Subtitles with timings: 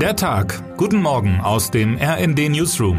[0.00, 0.76] Der Tag.
[0.76, 2.98] Guten Morgen aus dem RND Newsroom.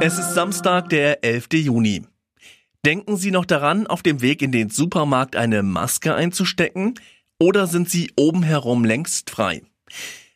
[0.00, 1.48] Es ist Samstag, der 11.
[1.52, 2.06] Juni.
[2.86, 6.94] Denken Sie noch daran, auf dem Weg in den Supermarkt eine Maske einzustecken?
[7.38, 9.60] Oder sind Sie oben herum längst frei?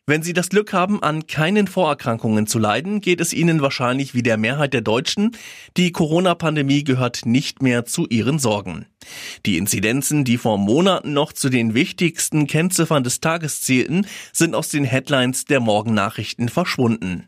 [0.08, 4.22] Wenn Sie das Glück haben, an keinen Vorerkrankungen zu leiden, geht es Ihnen wahrscheinlich wie
[4.22, 5.32] der Mehrheit der Deutschen.
[5.76, 8.86] Die Corona-Pandemie gehört nicht mehr zu Ihren Sorgen.
[9.46, 14.68] Die Inzidenzen, die vor Monaten noch zu den wichtigsten Kennziffern des Tages zählten, sind aus
[14.68, 17.24] den Headlines der Morgennachrichten verschwunden.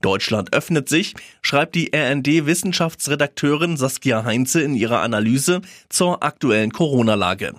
[0.00, 7.54] Deutschland öffnet sich, schreibt die RND-Wissenschaftsredakteurin Saskia Heinze in ihrer Analyse zur aktuellen Corona-Lage.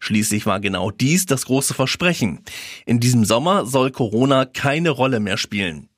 [0.00, 2.40] Schließlich war genau dies das große Versprechen.
[2.86, 5.88] In diesem Sommer soll Corona keine Rolle mehr spielen.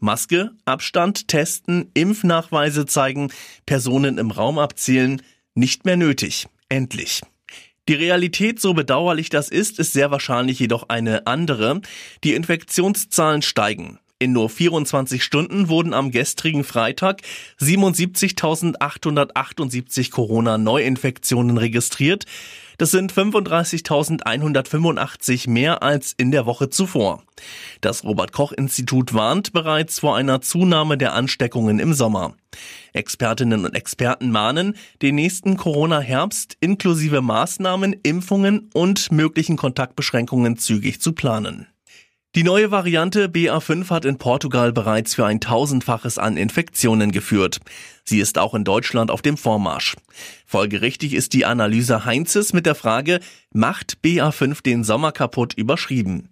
[0.00, 3.32] Maske, Abstand, Testen, Impfnachweise zeigen,
[3.64, 5.22] Personen im Raum abzielen,
[5.54, 6.46] nicht mehr nötig.
[6.68, 7.22] Endlich.
[7.88, 11.80] Die Realität, so bedauerlich das ist, ist sehr wahrscheinlich jedoch eine andere.
[12.22, 13.98] Die Infektionszahlen steigen.
[14.20, 17.22] In nur 24 Stunden wurden am gestrigen Freitag
[17.60, 22.24] 77.878 Corona-Neuinfektionen registriert.
[22.78, 27.24] Das sind 35.185 mehr als in der Woche zuvor.
[27.80, 32.36] Das Robert Koch Institut warnt bereits vor einer Zunahme der Ansteckungen im Sommer.
[32.92, 41.12] Expertinnen und Experten mahnen, den nächsten Corona-Herbst inklusive Maßnahmen, Impfungen und möglichen Kontaktbeschränkungen zügig zu
[41.12, 41.66] planen.
[42.36, 47.60] Die neue Variante BA5 hat in Portugal bereits für ein tausendfaches an Infektionen geführt.
[48.02, 49.94] Sie ist auch in Deutschland auf dem Vormarsch.
[50.44, 53.20] Folgerichtig ist die Analyse Heinzes mit der Frage,
[53.52, 56.28] macht BA5 den Sommer kaputt überschrieben?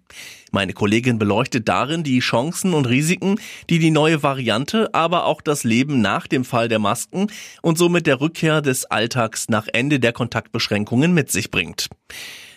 [0.51, 5.63] Meine Kollegin beleuchtet darin die Chancen und Risiken, die die neue Variante, aber auch das
[5.63, 7.27] Leben nach dem Fall der Masken
[7.61, 11.87] und somit der Rückkehr des Alltags nach Ende der Kontaktbeschränkungen mit sich bringt.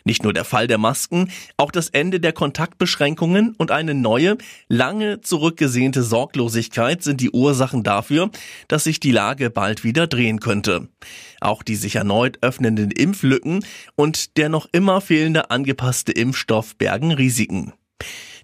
[0.06, 5.20] Nicht nur der Fall der Masken, auch das Ende der Kontaktbeschränkungen und eine neue, lange
[5.20, 8.30] zurückgesehnte Sorglosigkeit sind die Ursachen dafür,
[8.68, 10.86] dass sich die Lage bald wieder drehen könnte.
[11.40, 13.64] Auch die sich erneut öffnenden Impflücken
[13.96, 17.72] und der noch immer fehlende angepasste Impfstoff bergen Risiken.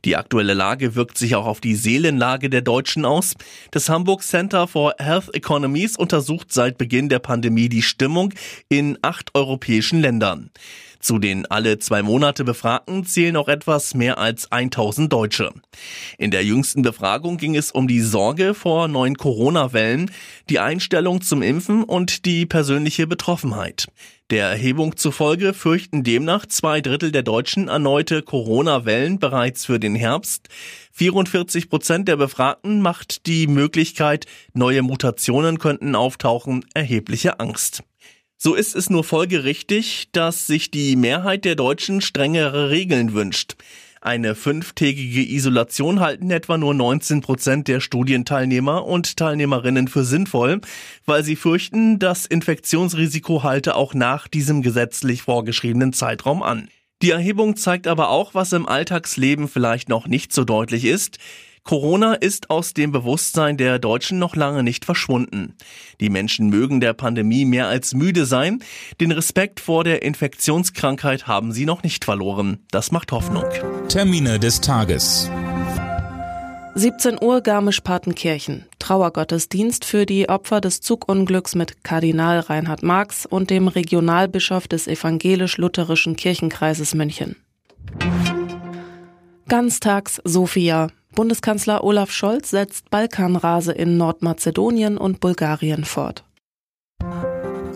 [0.05, 3.35] Die aktuelle Lage wirkt sich auch auf die Seelenlage der Deutschen aus.
[3.71, 8.35] Das Hamburg Center for Health Economies untersucht seit Beginn der Pandemie die Stimmung
[8.69, 10.51] in acht europäischen Ländern.
[11.03, 15.53] Zu den alle zwei Monate Befragten zählen auch etwas mehr als 1000 Deutsche.
[16.17, 20.13] In der jüngsten Befragung ging es um die Sorge vor neuen Corona-Wellen,
[20.49, 23.89] die Einstellung zum Impfen und die persönliche Betroffenheit.
[24.31, 30.49] Der Erhebung zufolge fürchten demnach zwei Drittel der Deutschen erneute Corona-Wellen bereits für den Herbst.
[30.93, 37.83] 44 Prozent der Befragten macht die Möglichkeit, neue Mutationen könnten auftauchen, erhebliche Angst.
[38.45, 43.55] So ist es nur folgerichtig, dass sich die Mehrheit der Deutschen strengere Regeln wünscht.
[44.01, 50.61] Eine fünftägige Isolation halten etwa nur 19 Prozent der Studienteilnehmer und Teilnehmerinnen für sinnvoll,
[51.07, 56.69] weil sie fürchten, das Infektionsrisiko halte auch nach diesem gesetzlich vorgeschriebenen Zeitraum an.
[57.01, 61.19] Die Erhebung zeigt aber auch, was im Alltagsleben vielleicht noch nicht so deutlich ist.
[61.65, 65.55] Corona ist aus dem Bewusstsein der Deutschen noch lange nicht verschwunden.
[66.01, 68.63] Die Menschen mögen der Pandemie mehr als müde sein.
[69.01, 72.59] Den Respekt vor der Infektionskrankheit haben sie noch nicht verloren.
[72.73, 73.45] Das macht Hoffnung.
[73.89, 75.31] Termine des Tages.
[76.75, 78.67] 17 Uhr Garmisch-Partenkirchen.
[78.79, 86.17] Trauergottesdienst für die Opfer des Zugunglücks mit Kardinal Reinhard Marx und dem Regionalbischof des evangelisch-lutherischen
[86.17, 87.37] Kirchenkreises München.
[89.49, 90.89] Ganztags Sofia.
[91.13, 96.25] Bundeskanzler Olaf Scholz setzt Balkanrase in Nordmazedonien und Bulgarien fort.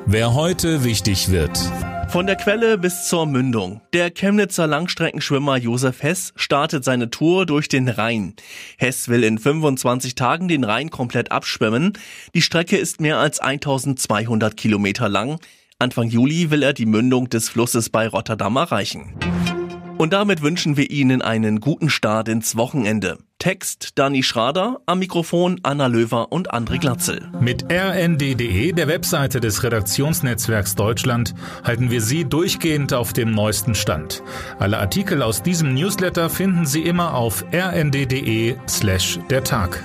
[0.07, 1.59] Wer heute wichtig wird.
[2.09, 3.81] Von der Quelle bis zur Mündung.
[3.93, 8.35] Der Chemnitzer Langstreckenschwimmer Josef Hess startet seine Tour durch den Rhein.
[8.79, 11.95] Hess will in 25 Tagen den Rhein komplett abschwimmen.
[12.35, 15.41] Die Strecke ist mehr als 1200 Kilometer lang.
[15.79, 19.15] Anfang Juli will er die Mündung des Flusses bei Rotterdam erreichen.
[19.99, 23.19] Und damit wünschen wir Ihnen einen guten Start ins Wochenende.
[23.38, 27.28] Text Dani Schrader, am Mikrofon Anna Löwer und André Glatzel.
[27.41, 34.22] Mit rnd.de, der Webseite des Redaktionsnetzwerks Deutschland, halten wir Sie durchgehend auf dem neuesten Stand.
[34.59, 39.83] Alle Artikel aus diesem Newsletter finden Sie immer auf rnd.de slash der Tag.